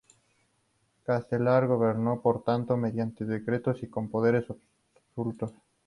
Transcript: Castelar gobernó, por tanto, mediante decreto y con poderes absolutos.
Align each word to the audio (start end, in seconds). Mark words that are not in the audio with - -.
Castelar 1.03 1.67
gobernó, 1.67 2.21
por 2.23 2.43
tanto, 2.43 2.75
mediante 2.75 3.23
decreto 3.23 3.75
y 3.83 3.85
con 3.87 4.09
poderes 4.09 4.45
absolutos. 5.05 5.53